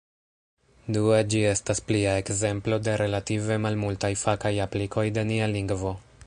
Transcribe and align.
Due, 0.95 1.19
ĝi 1.33 1.41
estas 1.49 1.81
plia 1.91 2.15
ekzemplo 2.21 2.79
de 2.87 2.95
relative 3.03 3.59
malmultaj 3.67 4.13
fakaj 4.23 4.53
aplikoj 4.67 5.05
de 5.21 5.27
nia 5.35 5.53
lingvo. 5.57 5.95